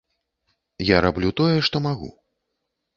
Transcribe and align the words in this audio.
Я 0.95 1.03
раблю 1.07 1.31
тое, 1.43 1.57
што 1.71 1.85
магу. 1.91 2.13